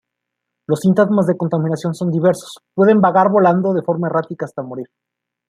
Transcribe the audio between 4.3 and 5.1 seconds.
hasta morir.